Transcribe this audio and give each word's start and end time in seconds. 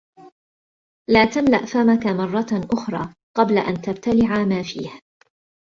لا 1.09 1.25
تملىء 1.35 1.65
فمك 1.65 2.07
مرة 2.07 2.65
أخرى 2.73 3.13
قبل 3.37 3.57
أن 3.57 3.81
تبتلع 3.81 4.43
ما 4.43 4.63
فيه. 4.63 4.99